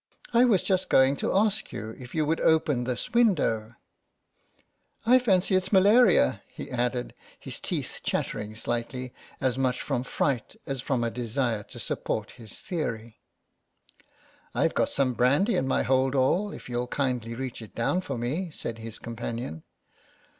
[0.33, 3.67] "I was just going to ask you if you would open this window.'*
[5.05, 9.79] THE MOUSE 121" I fancy it's malaria/' he added, his teeth chattering slightly, as much
[9.79, 13.19] from fright as from a desire to support his theory."
[14.55, 18.17] IVe got some brandy in my hold all, if you'll kindly reach it down for
[18.17, 19.61] me," said his companion.